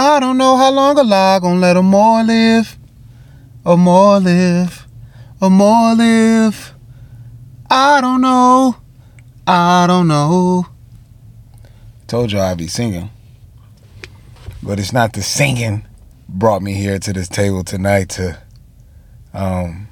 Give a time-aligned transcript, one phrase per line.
[0.00, 2.78] I don't know how long a lie gonna let 'em more live,
[3.66, 4.86] a more live,
[5.40, 6.72] a more live.
[7.68, 8.76] I don't know,
[9.44, 10.66] I don't know.
[12.06, 13.10] Told you I'd be singing,
[14.62, 15.84] but it's not the singing
[16.28, 18.38] brought me here to this table tonight to
[19.34, 19.88] um,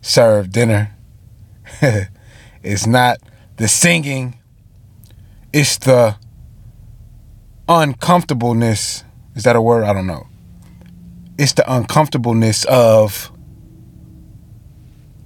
[0.00, 0.94] serve dinner.
[2.62, 3.18] it's not
[3.56, 4.38] the singing,
[5.52, 6.14] it's the
[7.68, 9.02] uncomfortableness.
[9.34, 9.84] Is that a word?
[9.84, 10.26] I don't know.
[11.38, 13.32] It's the uncomfortableness of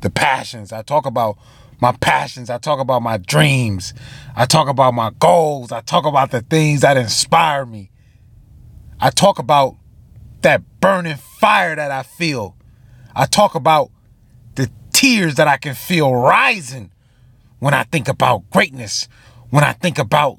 [0.01, 0.73] the passions.
[0.73, 1.39] I talk about
[1.81, 2.51] my passions.
[2.51, 3.95] I talk about my dreams.
[4.37, 5.73] I talk about my goals.
[5.73, 7.91] I talk about the things that inspire me.
[9.01, 9.77] I talk about
[10.43, 12.57] that burning fire that I feel.
[13.17, 13.91] I talk about
[14.55, 16.91] the tears that I can feel rising
[17.59, 19.09] when I think about greatness,
[19.51, 20.39] when I think about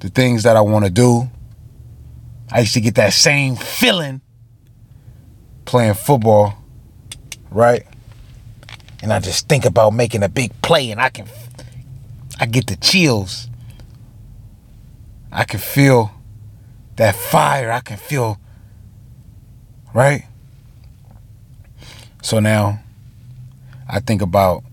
[0.00, 1.30] the things that I want to do.
[2.50, 4.20] I used to get that same feeling
[5.64, 6.58] playing football,
[7.50, 7.86] right?
[9.02, 11.26] And I just think about making a big play and I can
[12.40, 13.48] I get the chills.
[15.30, 16.10] I can feel
[16.96, 17.70] that fire.
[17.70, 18.38] I can feel
[19.94, 20.24] right?
[22.22, 22.80] So now
[23.88, 24.64] I think about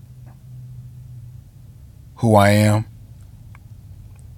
[2.16, 2.86] who I am.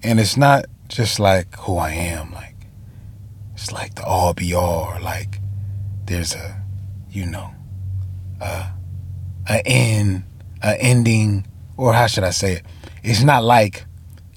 [0.02, 2.56] And it's not just like who I am, like
[3.54, 5.40] it's like the all be all, like
[6.06, 6.62] there's a,
[7.10, 7.54] you know,
[8.40, 8.72] a,
[9.66, 10.24] end,
[10.62, 12.62] a ending, or how should I say it?
[13.02, 13.84] It's not like,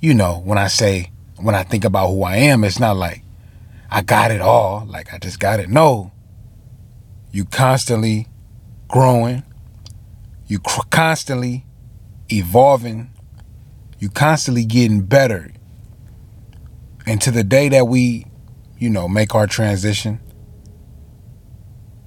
[0.02, 3.24] you know, when I say, when I think about who I am, it's not like
[3.90, 5.70] I got it all, like I just got it.
[5.70, 6.12] No,
[7.32, 8.28] you constantly
[8.88, 9.44] growing,
[10.48, 11.66] you cr- constantly
[12.32, 13.12] evolving,
[14.00, 15.52] you constantly getting better.
[17.06, 18.26] And to the day that we,
[18.78, 20.20] you know, make our transition,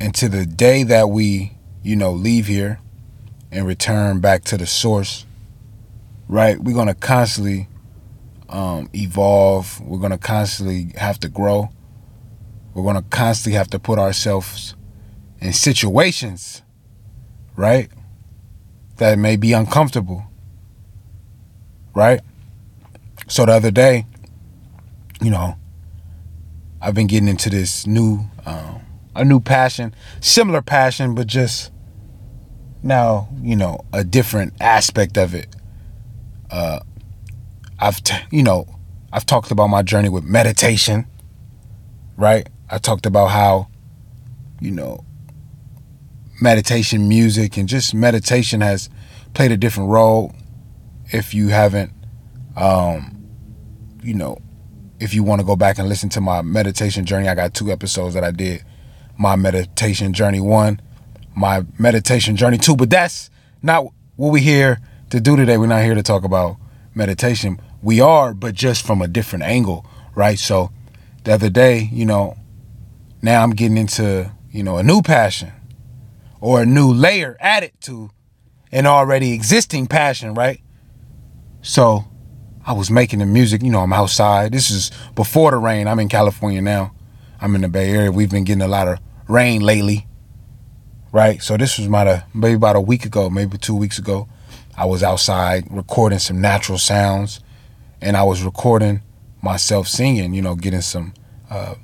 [0.01, 2.81] and to the day that we, you know, leave here
[3.51, 5.27] and return back to the source,
[6.29, 6.59] right?
[6.59, 7.69] We're gonna constantly
[8.49, 9.81] um, evolve.
[9.81, 11.71] We're gonna constantly have to grow.
[12.75, 14.75] We're gonna constantly have to put ourselves
[15.41, 16.63] in situations,
[17.55, 17.91] right?
[18.97, 20.25] That may be uncomfortable,
[21.95, 22.21] right?
[23.29, 24.07] So the other day,
[25.23, 25.57] you know,
[26.81, 28.81] I've been getting into this new, um,
[29.15, 31.73] a new passion, similar passion, but just
[32.83, 35.55] now, you know, a different aspect of it.
[36.51, 36.81] Uh,
[37.79, 38.67] I've, t- you know,
[39.13, 41.07] I've talked about my journey with meditation,
[42.17, 42.49] right?
[42.71, 43.69] I talked about how,
[44.61, 45.05] you know,
[46.41, 48.91] meditation music and just meditation has
[49.35, 50.35] played a different role
[51.13, 51.93] if you haven't
[52.57, 53.27] um
[54.03, 54.39] you know
[55.01, 57.71] if you want to go back and listen to my meditation journey i got two
[57.71, 58.65] episodes that i did.
[59.19, 60.81] My meditation journey one
[61.35, 63.31] my meditation journey two but that's
[63.63, 63.85] not
[64.17, 64.81] what we're here
[65.11, 65.57] to do today.
[65.57, 66.57] We're not here to talk about
[66.95, 67.61] meditation.
[67.83, 70.39] We are but just from a different angle right?
[70.39, 70.71] So
[71.25, 72.37] the other day you know
[73.23, 75.53] now i'm getting into you know a new passion
[76.41, 78.11] or a new layer added to
[78.73, 80.61] an already existing passion, right?
[81.63, 82.05] So
[82.67, 84.51] I was making the music, you know, I'm outside.
[84.51, 85.87] This is before the rain.
[85.87, 86.93] I'm in California now.
[87.41, 88.11] I'm in the Bay Area.
[88.11, 90.09] We've been getting a lot of rain lately,
[91.13, 91.41] right?
[91.41, 94.29] So this was about a, maybe about a week ago, maybe two weeks ago.
[94.77, 97.41] I was outside recording some natural sounds
[98.01, 99.01] and I was recording
[99.43, 101.15] myself singing, you know, getting some
[101.49, 101.77] uh,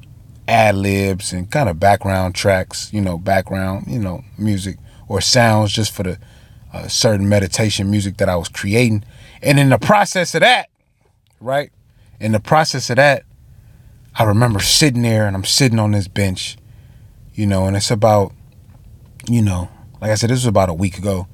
[0.48, 5.70] ad libs and kind of background tracks, you know, background, you know, music or sounds
[5.70, 6.18] just for the
[6.72, 9.04] uh, certain meditation music that I was creating.
[9.42, 10.68] And in the process of that,
[11.42, 11.70] right?
[12.20, 13.24] In the process of that,
[14.14, 16.56] I remember sitting there and I'm sitting on this bench,
[17.34, 18.32] you know, and it's about,
[19.28, 19.68] you know,
[20.00, 21.26] like I said, this was about a week ago.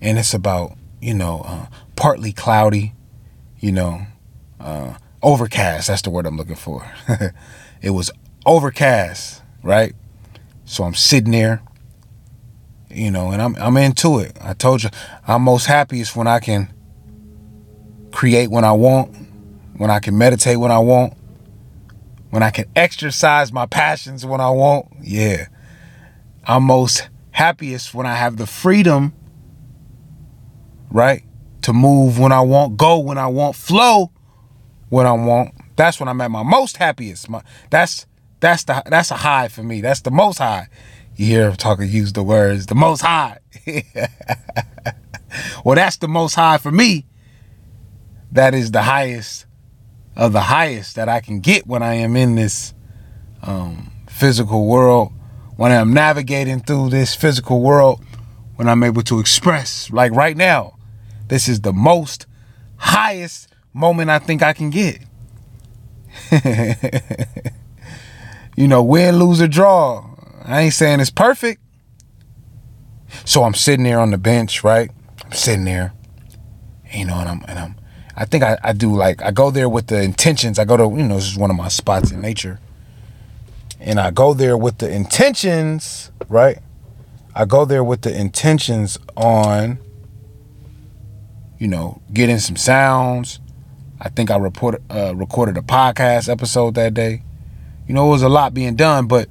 [0.00, 2.92] And it's about, you know, uh, partly cloudy,
[3.58, 4.06] you know,
[4.60, 5.88] uh, overcast.
[5.88, 6.86] That's the word I'm looking for.
[7.82, 8.10] it was
[8.44, 9.94] overcast, right?
[10.66, 11.62] So I'm sitting there,
[12.90, 14.36] you know, and I'm I'm into it.
[14.40, 14.90] I told you
[15.26, 16.72] I'm most happiest when I can
[18.14, 19.14] create when I want,
[19.76, 21.14] when I can meditate when I want,
[22.30, 24.86] when I can exercise my passions when I want.
[25.02, 25.46] Yeah.
[26.46, 29.12] I'm most happiest when I have the freedom,
[30.90, 31.22] right?
[31.62, 34.12] To move when I want, go when I want, flow
[34.88, 35.54] when I want.
[35.76, 37.28] That's when I'm at my most happiest.
[37.28, 38.06] My, that's
[38.40, 39.80] that's the that's a high for me.
[39.80, 40.68] That's the most high.
[41.16, 43.38] You hear talking use the words the most high.
[45.64, 47.06] well, that's the most high for me.
[48.32, 49.46] That is the highest
[50.16, 52.74] of the highest that I can get when I am in this
[53.42, 55.12] um, physical world,
[55.56, 58.04] when I'm navigating through this physical world,
[58.56, 59.90] when I'm able to express.
[59.90, 60.76] Like right now,
[61.28, 62.26] this is the most
[62.76, 65.00] highest moment I think I can get.
[68.56, 70.10] you know, win, lose, or draw.
[70.44, 71.60] I ain't saying it's perfect.
[73.24, 74.90] So I'm sitting there on the bench, right?
[75.24, 75.92] I'm sitting there,
[76.92, 77.76] you know, and I'm and I'm
[78.16, 80.58] I think I, I do like I go there with the intentions.
[80.58, 82.60] I go to, you know, this is one of my spots in nature.
[83.80, 86.58] And I go there with the intentions, right?
[87.34, 89.78] I go there with the intentions on,
[91.58, 93.40] you know, getting some sounds.
[94.00, 97.22] I think I report, uh, recorded a podcast episode that day.
[97.88, 99.28] You know, it was a lot being done, but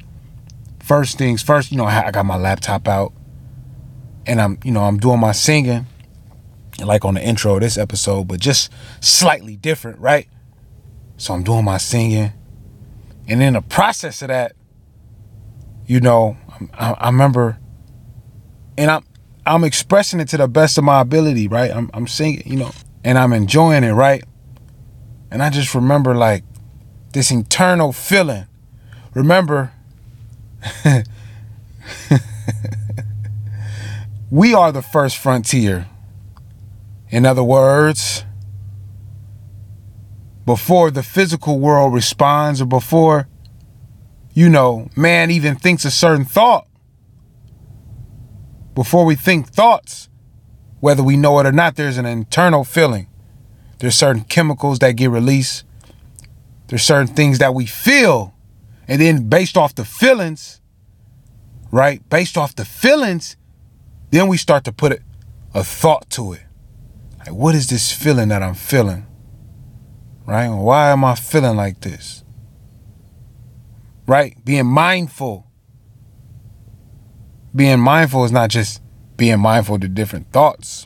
[0.80, 3.14] first things first, you know, I got my laptop out
[4.26, 5.88] and I'm, you know, I'm doing my singing
[6.80, 8.72] like on the intro of this episode, but just
[9.02, 10.28] slightly different, right?
[11.18, 12.32] So I'm doing my singing.
[13.28, 14.54] And in the process of that,
[15.86, 16.38] you know,
[16.74, 17.58] I, I remember,
[18.78, 19.04] and I'm
[19.46, 21.72] I'm expressing it to the best of my ability, right?
[21.72, 22.72] I'm I'm singing, you know,
[23.04, 24.24] and I'm enjoying it, right?
[25.32, 26.44] And I just remember like
[27.14, 28.46] this internal feeling.
[29.14, 29.72] Remember,
[34.32, 35.88] we are the first frontier.
[37.14, 38.26] In other words,
[40.48, 43.28] before the physical world responds or before,
[44.34, 46.68] you know, man even thinks a certain thought,
[48.74, 50.10] before we think thoughts,
[50.80, 53.08] whether we know it or not, there's an internal feeling.
[53.78, 55.66] There's certain chemicals that get released.
[56.66, 58.34] There's certain things that we feel.
[58.88, 60.62] And then based off the feelings,
[61.72, 62.02] right?
[62.10, 63.38] Based off the feelings,
[64.10, 65.00] then we start to put
[65.54, 66.42] a thought to it.
[67.26, 69.06] Like, what is this feeling that I'm feeling?
[70.26, 70.50] Right?
[70.50, 72.24] Why am I feeling like this?
[74.06, 74.36] Right?
[74.44, 75.48] Being mindful.
[77.56, 78.82] Being mindful is not just
[79.16, 80.86] being mindful to different thoughts.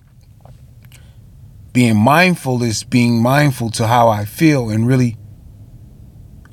[1.73, 5.17] Being mindful is being mindful to how I feel and really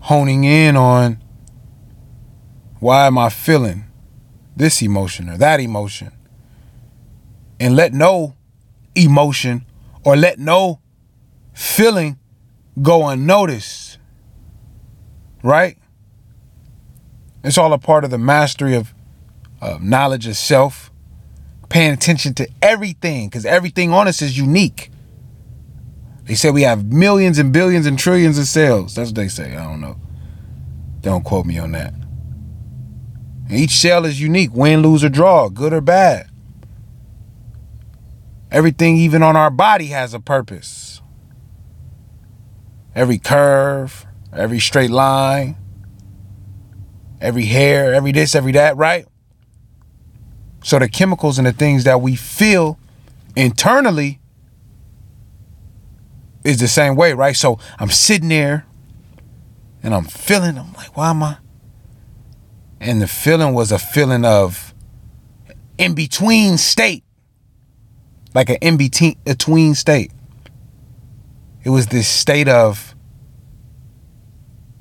[0.01, 1.23] honing in on
[2.81, 3.85] why am I feeling
[4.57, 6.13] this emotion or that emotion?
[7.61, 8.35] And let no
[8.95, 9.67] emotion
[10.05, 10.81] or let no
[11.53, 12.19] feeling
[12.81, 13.99] go unnoticed.
[15.43, 15.79] Right?
[17.43, 18.95] It's all a part of the mastery of
[19.61, 20.91] uh, knowledge of self,
[21.69, 24.91] paying attention to everything, because everything on us is unique.
[26.25, 28.95] They say we have millions and billions and trillions of cells.
[28.95, 29.57] That's what they say.
[29.57, 29.97] I don't know.
[31.03, 31.93] Don't quote me on that.
[33.51, 36.31] Each cell is unique win, lose, or draw, good or bad.
[38.55, 41.03] Everything, even on our body, has a purpose.
[42.95, 45.57] Every curve, every straight line,
[47.21, 49.07] every hair, every this, every that, right?
[50.63, 52.79] So the chemicals and the things that we feel
[53.35, 54.21] internally
[56.45, 57.35] is the same way, right?
[57.35, 58.67] So I'm sitting there
[59.83, 61.39] and I'm feeling, I'm like, why am I?
[62.81, 64.73] And the feeling was a feeling of
[65.77, 67.04] in between state
[68.35, 70.11] like an in between state.
[71.63, 72.95] It was this state of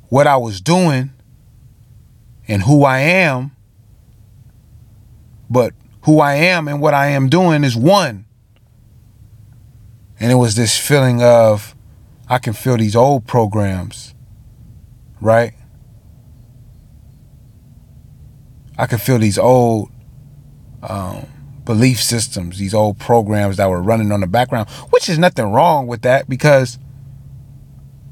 [0.09, 1.11] what I was doing
[2.47, 3.51] and who I am,
[5.49, 5.73] but
[6.03, 8.25] who I am and what I am doing is one.
[10.19, 11.75] And it was this feeling of
[12.27, 14.13] I can feel these old programs,
[15.21, 15.53] right?
[18.77, 19.91] I can feel these old
[20.81, 21.27] um,
[21.65, 25.87] belief systems, these old programs that were running on the background, which is nothing wrong
[25.87, 26.77] with that because,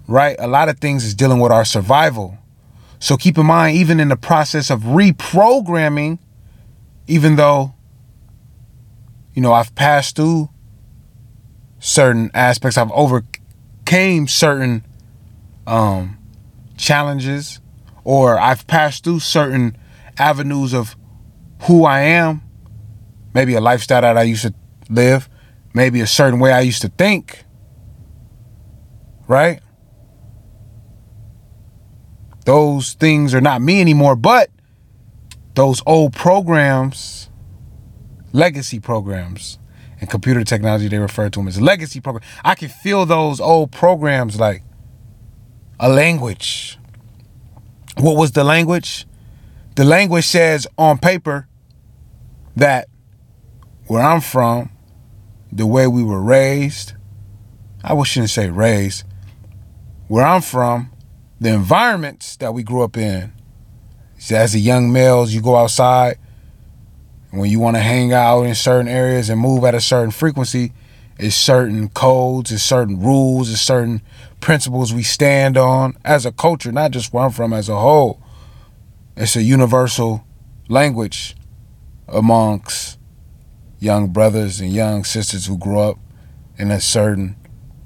[0.07, 2.37] right, a lot of things is dealing with our survival.
[2.99, 6.19] So keep in mind, even in the process of reprogramming,
[7.07, 7.73] even though,
[9.33, 10.49] you know, I've passed through
[11.79, 14.85] certain aspects, I've overcame certain
[15.65, 16.17] um,
[16.77, 17.59] challenges,
[18.03, 19.77] or I've passed through certain
[20.17, 20.95] avenues of
[21.63, 22.41] who I am
[23.33, 24.53] maybe a lifestyle that I used to
[24.89, 25.29] live,
[25.73, 27.43] maybe a certain way I used to think.
[29.27, 29.61] Right?
[32.45, 34.49] Those things are not me anymore, but
[35.53, 37.29] those old programs,
[38.33, 39.59] legacy programs,
[39.99, 42.25] and computer technology, they refer to them as legacy programs.
[42.43, 44.63] I can feel those old programs like
[45.79, 46.79] a language.
[47.97, 49.05] What was the language?
[49.75, 51.47] The language says on paper
[52.55, 52.87] that
[53.91, 54.69] where I'm from,
[55.51, 56.93] the way we were raised,
[57.83, 59.03] I shouldn't say raised,
[60.07, 60.93] where I'm from,
[61.41, 63.33] the environments that we grew up in.
[64.31, 66.17] As a young males, you go outside,
[67.31, 70.71] when you want to hang out in certain areas and move at a certain frequency,
[71.19, 74.01] it's certain codes, it's certain rules, it's certain
[74.39, 78.21] principles we stand on as a culture, not just where I'm from as a whole.
[79.17, 80.25] It's a universal
[80.69, 81.35] language
[82.07, 82.97] amongst
[83.81, 85.97] young brothers and young sisters who grew up
[86.57, 87.35] in a certain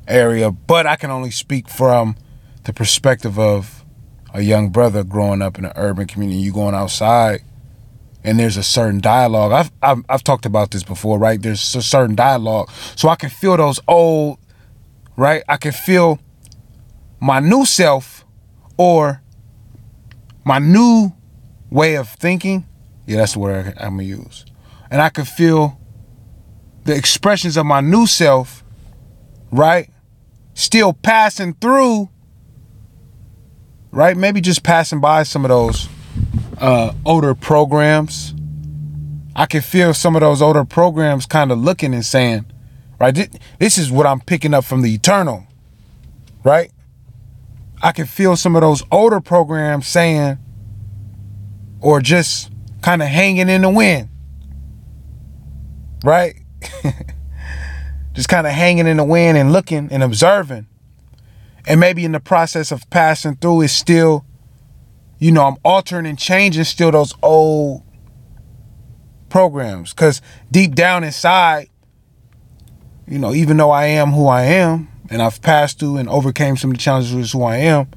[0.08, 2.18] area, but I can only speak from
[2.66, 3.84] the perspective of
[4.34, 6.40] a young brother growing up in an urban community.
[6.40, 7.42] You going outside,
[8.26, 9.54] and there's a certain dialogue.
[9.54, 11.42] I've, I've I've talked about this before, right?
[11.42, 14.38] There's a certain dialogue, so I can feel those old,
[15.16, 15.44] right?
[15.48, 16.20] I can feel
[17.22, 18.26] my new self,
[18.78, 19.22] or
[20.44, 21.14] my new
[21.70, 22.66] way of thinking.
[23.08, 24.46] Yeah, that's the word I'm gonna use,
[24.92, 25.80] and I can feel
[26.86, 28.64] the expressions of my new self,
[29.52, 29.90] right?
[30.54, 32.10] Still passing through
[33.96, 34.18] right?
[34.18, 35.88] Maybe just passing by some of those
[36.60, 38.36] uh, older programs.
[39.36, 42.46] I can feel some of those older programs kind of looking and saying,
[43.00, 43.16] right,
[43.58, 45.48] this is what I'm picking up from the eternal,
[46.44, 46.72] right?
[47.82, 50.40] I can feel some of those older programs saying,
[51.80, 52.52] or just
[52.82, 54.10] kind of hanging in the wind,
[56.04, 56.36] right?
[58.14, 60.68] just kind of hanging in the wind and looking and observing.
[61.68, 64.26] And maybe in the process of passing through is still
[65.18, 67.82] you know i'm altering and changing still those old
[69.30, 69.94] programs.
[69.94, 71.70] Because deep down inside
[73.08, 76.58] you know even though i am who i am and i've passed through and overcame
[76.58, 77.88] some of the challenges with who i am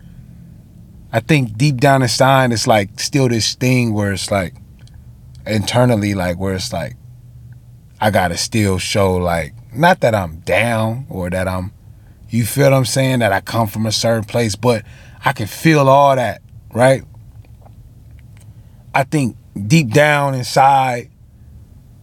[1.13, 4.55] i think deep down inside it's like still this thing where it's like
[5.47, 6.95] internally like where it's like
[8.01, 11.73] i gotta still show like not that i'm down or that i'm
[12.31, 13.21] you feel what I'm saying?
[13.21, 14.85] That I come from a certain place, but
[15.25, 17.03] I can feel all that, right?
[18.95, 19.37] I think
[19.67, 21.11] deep down inside,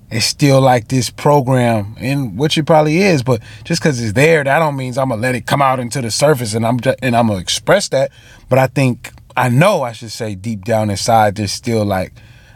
[0.09, 3.21] it's still like this program, and which it probably is.
[3.23, 6.01] But just because it's there, that don't means I'm gonna let it come out into
[6.01, 8.11] the surface, and I'm just, and I'm gonna express that.
[8.49, 12.13] But I think I know I should say deep down inside, there's still like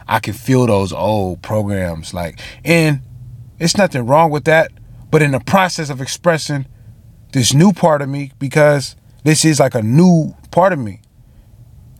[0.08, 3.02] I can feel those old programs, like, and
[3.60, 4.72] it's nothing wrong with that.
[5.12, 6.68] But in the process of expressing
[7.34, 11.02] this new part of me because this is like a new part of me.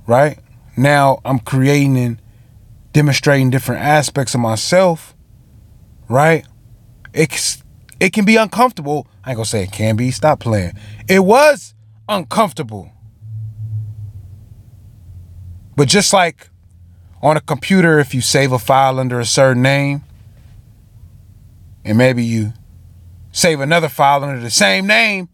[0.08, 0.40] Right?
[0.78, 2.22] Now I'm creating and
[2.94, 5.16] demonstrating different aspects of myself.
[6.08, 6.46] Right?
[7.14, 7.64] It's
[8.00, 9.08] it can be uncomfortable.
[9.24, 10.12] I ain't gonna say it can be.
[10.12, 10.74] Stop playing.
[11.08, 11.74] It was
[12.08, 12.92] uncomfortable.
[15.76, 16.50] But just like
[17.22, 20.04] on a computer, if you save a file under a certain name,
[21.90, 22.54] and maybe you
[23.32, 25.28] save another file under the same name,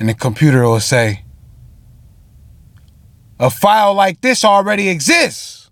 [0.00, 1.22] and the computer will say,
[3.38, 5.70] a file like this already exists.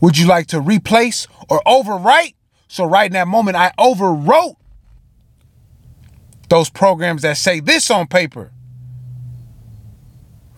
[0.00, 2.34] Would you like to replace or overwrite?
[2.66, 4.56] So, right in that moment, I overwrote
[6.48, 8.50] those programs that say this on paper.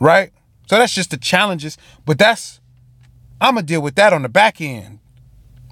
[0.01, 0.33] Right?
[0.67, 1.77] So, that's just the challenges.
[2.07, 2.59] But that's,
[3.39, 4.99] I'm going to deal with that on the back end.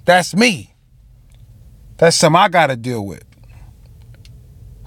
[0.05, 0.75] That's me.
[1.97, 3.23] That's something I got to deal with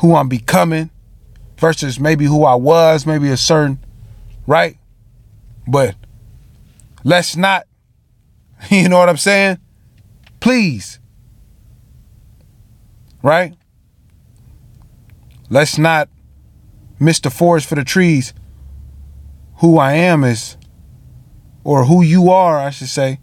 [0.00, 0.90] who I'm becoming
[1.58, 3.78] versus maybe who I was, maybe a certain,
[4.46, 4.78] right?
[5.66, 5.94] But
[7.04, 7.66] let's not,
[8.70, 9.58] you know what I'm saying?
[10.40, 10.98] Please.
[13.22, 13.54] Right?
[15.50, 16.08] Let's not
[16.98, 18.32] miss the forest for the trees.
[19.56, 20.56] Who I am is,
[21.62, 23.20] or who you are, I should say.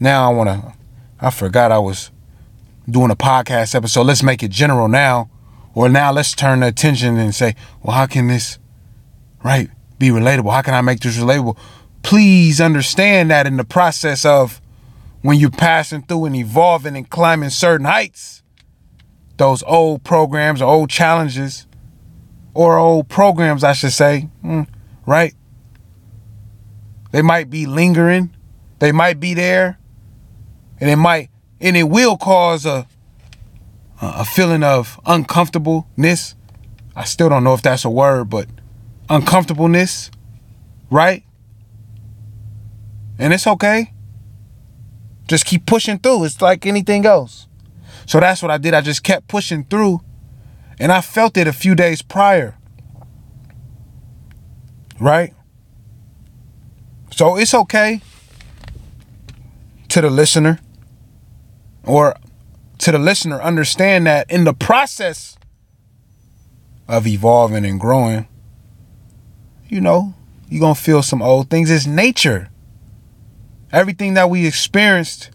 [0.00, 0.74] Now I want to,
[1.20, 2.10] I forgot I was
[2.88, 4.04] doing a podcast episode.
[4.04, 5.30] Let's make it general now
[5.74, 8.58] or now let's turn the attention and say, well, how can this,
[9.44, 10.52] right, be relatable?
[10.52, 11.56] How can I make this relatable?
[12.02, 14.60] Please understand that in the process of
[15.22, 18.42] when you're passing through and evolving and climbing certain heights,
[19.36, 21.66] those old programs or old challenges,
[22.54, 24.62] or old programs, I should say, hmm,
[25.06, 25.34] right?
[27.12, 28.34] They might be lingering,
[28.80, 29.78] they might be there,
[30.80, 31.30] and it might,
[31.60, 32.86] and it will cause a
[34.00, 36.34] a feeling of uncomfortableness.
[36.94, 38.48] I still don't know if that's a word, but
[39.08, 40.10] uncomfortableness,
[40.90, 41.24] right?
[43.18, 43.92] And it's okay.
[45.26, 46.24] Just keep pushing through.
[46.24, 47.48] It's like anything else.
[48.06, 48.72] So that's what I did.
[48.72, 50.00] I just kept pushing through.
[50.80, 52.56] And I felt it a few days prior.
[55.00, 55.34] Right?
[57.10, 58.00] So it's okay
[59.88, 60.60] to the listener
[61.88, 62.14] or
[62.76, 65.36] to the listener understand that in the process
[66.86, 68.28] of evolving and growing,
[69.68, 70.14] you know,
[70.48, 71.70] you're going to feel some old things.
[71.70, 72.50] It's nature.
[73.72, 75.30] Everything that we experienced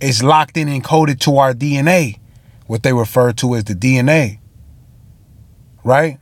[0.00, 2.18] is locked in and coded to our DNA,
[2.66, 4.38] what they refer to as the DNA.
[5.84, 6.18] Right?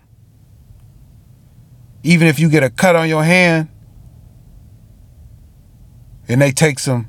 [2.03, 3.69] Even if you get a cut on your hand
[6.29, 7.09] and they take some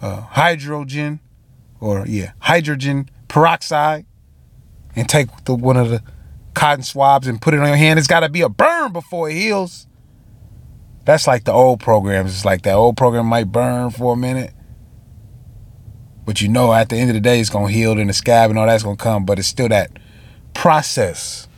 [0.00, 1.20] uh, hydrogen
[1.80, 4.06] or yeah, hydrogen peroxide
[4.96, 6.02] and take the one of the
[6.54, 7.98] cotton swabs and put it on your hand.
[7.98, 9.86] It's got to be a burn before it heals.
[11.04, 12.34] That's like the old programs.
[12.34, 14.52] It's like that old program might burn for a minute.
[16.26, 18.12] But you know, at the end of the day, it's going to heal and the
[18.12, 19.24] scab and all that's going to come.
[19.24, 19.90] But it's still that
[20.52, 21.48] process.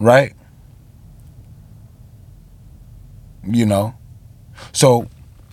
[0.00, 0.34] Right?
[3.44, 3.94] You know?
[4.72, 5.08] So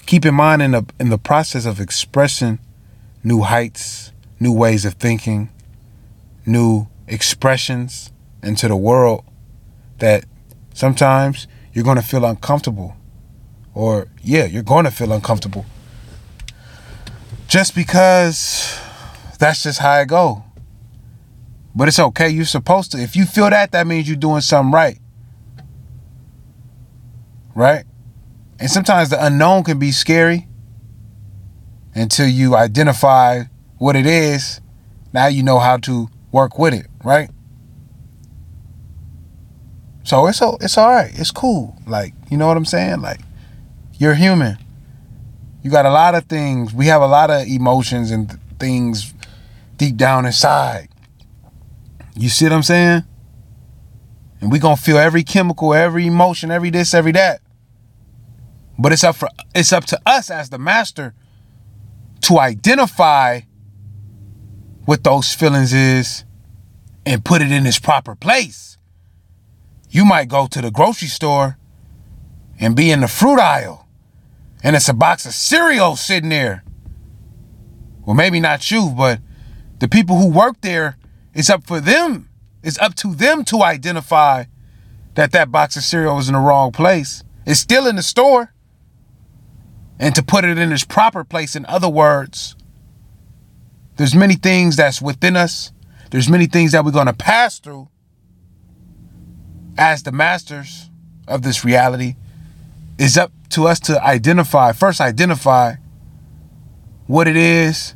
[0.06, 2.60] keep in mind in the in the process of expressing
[3.24, 5.50] new heights, new ways of thinking,
[6.46, 9.24] new expressions into the world
[10.00, 10.26] that
[10.74, 12.96] sometimes you're going to feel uncomfortable.
[13.74, 15.66] Or, yeah, you're going to feel uncomfortable.
[17.48, 18.80] Just because
[19.40, 20.44] that's just how it go.
[21.74, 22.30] But it's okay.
[22.30, 22.98] You're supposed to.
[23.02, 25.00] If you feel that, that means you're doing something right.
[27.56, 27.86] Right?
[28.62, 30.48] And sometimes the unknown can be scary
[31.96, 33.46] until you identify
[33.80, 34.62] what it is.
[35.14, 37.32] Now you know how to work with it, right?
[40.04, 41.12] So it's it's all right.
[41.16, 41.76] It's cool.
[41.88, 43.02] Like, you know what I'm saying?
[43.02, 43.22] Like,
[43.98, 44.60] you're human.
[45.64, 46.72] You got a lot of things.
[46.72, 49.12] We have a lot of emotions and things
[49.78, 50.90] deep down inside.
[52.16, 53.06] You see what I'm saying?
[54.40, 57.41] And we gonna feel every chemical, every emotion, every this, every that.
[58.82, 61.14] But it's up for it's up to us as the master
[62.22, 63.42] to identify
[64.86, 66.26] what those feelings is
[67.06, 68.78] and put it in its proper place.
[69.90, 71.58] You might go to the grocery store
[72.60, 73.88] and be in the fruit aisle
[74.64, 76.64] and it's a box of cereal sitting there.
[78.06, 79.20] Well, maybe not you, but
[79.78, 80.98] the people who work there,
[81.36, 82.30] it's up for them.
[82.64, 84.46] It's up to them to identify
[85.14, 87.24] that that box of cereal is in the wrong place.
[87.46, 88.54] It's still in the store.
[90.02, 92.56] And to put it in its proper place, in other words,
[93.98, 95.72] there's many things that's within us.
[96.10, 97.88] There's many things that we're going to pass through
[99.78, 100.90] as the masters
[101.28, 102.16] of this reality.
[102.98, 105.76] It's up to us to identify, first identify
[107.06, 107.94] what it is,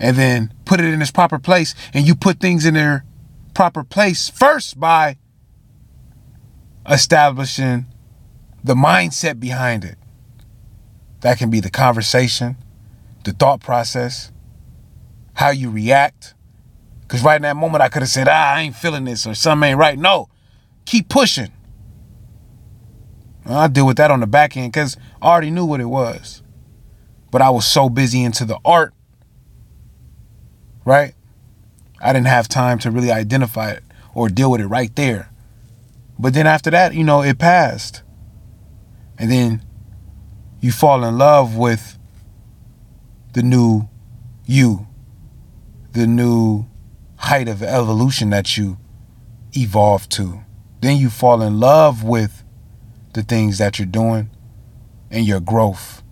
[0.00, 1.74] and then put it in its proper place.
[1.92, 3.04] And you put things in their
[3.52, 5.18] proper place first by
[6.88, 7.84] establishing
[8.64, 9.98] the mindset behind it.
[11.22, 12.56] That can be the conversation,
[13.24, 14.30] the thought process,
[15.34, 16.34] how you react.
[17.02, 19.34] Because right in that moment, I could have said, ah, I ain't feeling this or
[19.34, 19.98] something ain't right.
[19.98, 20.28] No,
[20.84, 21.52] keep pushing.
[23.46, 26.42] I'll deal with that on the back end because I already knew what it was.
[27.30, 28.92] But I was so busy into the art,
[30.84, 31.14] right?
[32.00, 35.30] I didn't have time to really identify it or deal with it right there.
[36.18, 38.02] But then after that, you know, it passed.
[39.18, 39.62] And then
[40.62, 41.98] you fall in love with
[43.32, 43.88] the new
[44.46, 44.86] you,
[45.90, 46.66] the new
[47.16, 48.78] height of evolution that you
[49.56, 50.40] evolve to.
[50.80, 52.44] Then you fall in love with
[53.12, 54.30] the things that you're doing
[55.10, 56.02] and your growth.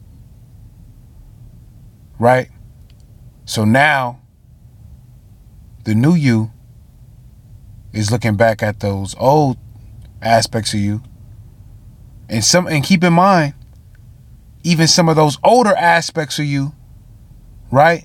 [2.18, 2.50] Right?
[3.44, 4.20] So now,
[5.84, 6.50] the new you
[7.92, 9.58] is looking back at those old
[10.20, 11.02] aspects of you.
[12.28, 13.54] And some and keep in mind,
[14.62, 16.74] even some of those older aspects of you,
[17.70, 18.04] right,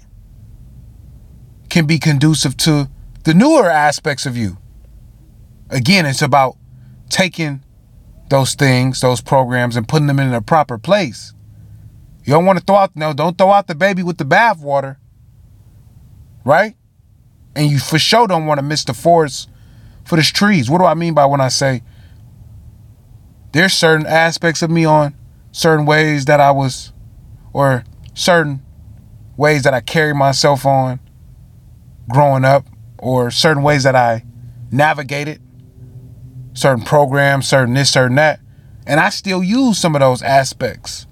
[1.70, 2.89] can be conducive to
[3.24, 4.58] the newer aspects of you.
[5.70, 6.58] Again, it's about
[7.10, 7.63] taking
[8.30, 11.34] those things, those programs, and putting them in a proper place.
[12.24, 14.98] You don't want to throw out no, don't throw out the baby with the bathwater.
[16.44, 16.76] Right?
[17.56, 19.50] And you for sure don't want to miss the forest
[20.04, 20.70] for the trees.
[20.70, 21.82] What do I mean by when I say
[23.52, 25.15] there's certain aspects of me on
[25.56, 26.91] certain ways that I was,
[27.54, 28.62] or certain
[29.38, 31.00] ways that I carried myself on
[32.10, 32.65] growing up,
[33.00, 34.26] or certain ways that I
[34.70, 35.41] navigated
[36.54, 38.41] certain programs, certain this, certain that.
[38.86, 41.08] And I still use some of those aspects,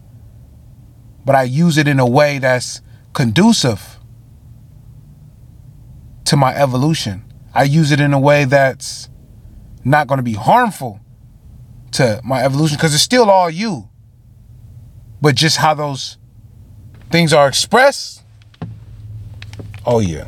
[1.23, 2.82] but I use it in a way that's
[3.13, 3.97] conducive
[6.25, 7.23] to my evolution.
[7.53, 9.08] I use it in a way that's
[9.86, 10.99] not going to be harmful
[11.93, 13.88] to my evolution because it's still all you.
[15.23, 16.17] But just how those
[17.09, 18.23] things are expressed,
[19.86, 20.27] oh yeah.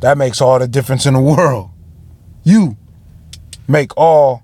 [0.00, 1.70] That makes all the difference in the world.
[2.42, 2.76] You
[3.68, 4.42] make all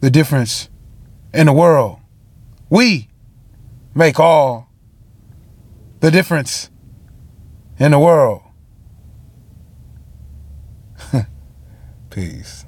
[0.00, 0.68] the difference
[1.34, 1.98] in the world.
[2.70, 3.08] We
[3.92, 4.68] make all
[5.98, 6.70] the difference
[7.76, 8.42] in the world.
[12.10, 12.66] Peace.